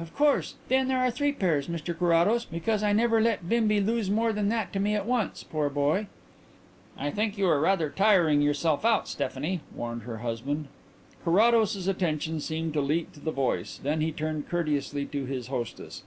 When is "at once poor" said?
4.96-5.70